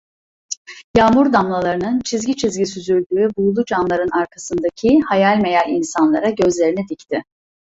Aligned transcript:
Yağmur 0.97 1.33
damlalarının 1.33 1.99
çizgi 1.99 2.35
çizgi 2.35 2.65
süzüldüğü 2.65 3.29
buğulu 3.37 3.65
camların 3.65 4.17
arkasındaki 4.19 4.99
hayal 5.01 5.37
meyal 5.37 5.69
insanlara 5.69 6.29
gözlerini 6.29 6.89
dikti. 6.89 7.23